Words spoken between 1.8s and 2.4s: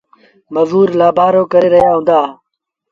هُݩدآ۔